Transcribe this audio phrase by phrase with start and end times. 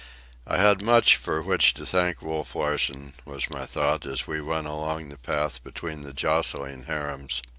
[0.47, 4.65] I had much for which to thank Wolf Larsen, was my thought as we went
[4.65, 7.43] along the path between the jostling harems.